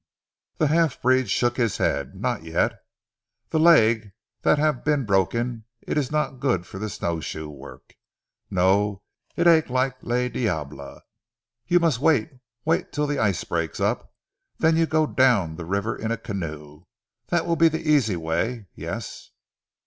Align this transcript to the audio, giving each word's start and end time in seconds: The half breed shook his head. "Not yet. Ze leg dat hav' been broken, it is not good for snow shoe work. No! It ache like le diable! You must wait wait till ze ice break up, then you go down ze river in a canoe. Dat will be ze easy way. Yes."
The 0.57 0.65
half 0.65 0.99
breed 0.99 1.29
shook 1.29 1.57
his 1.57 1.77
head. 1.77 2.15
"Not 2.15 2.41
yet. 2.41 2.73
Ze 3.51 3.59
leg 3.59 4.13
dat 4.41 4.57
hav' 4.57 4.83
been 4.83 5.05
broken, 5.05 5.65
it 5.79 5.95
is 5.95 6.09
not 6.11 6.39
good 6.39 6.65
for 6.65 6.89
snow 6.89 7.19
shoe 7.19 7.51
work. 7.51 7.93
No! 8.49 9.03
It 9.35 9.45
ache 9.45 9.69
like 9.69 10.01
le 10.01 10.27
diable! 10.27 11.01
You 11.67 11.79
must 11.79 11.99
wait 11.99 12.31
wait 12.65 12.91
till 12.91 13.07
ze 13.09 13.19
ice 13.19 13.43
break 13.43 13.79
up, 13.79 14.11
then 14.57 14.75
you 14.75 14.87
go 14.87 15.05
down 15.05 15.55
ze 15.55 15.63
river 15.65 15.95
in 15.95 16.09
a 16.11 16.17
canoe. 16.17 16.85
Dat 17.27 17.45
will 17.45 17.55
be 17.55 17.69
ze 17.69 17.77
easy 17.77 18.15
way. 18.15 18.69
Yes." 18.73 19.29